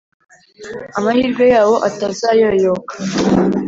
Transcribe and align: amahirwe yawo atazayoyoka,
amahirwe 0.97 1.45
yawo 1.53 1.75
atazayoyoka, 1.87 2.93